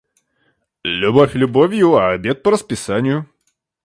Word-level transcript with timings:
Любовь 0.83 1.35
любовью, 1.35 1.93
а 1.95 2.13
обед 2.13 2.41
по 2.41 2.49
расписанию. 2.49 3.27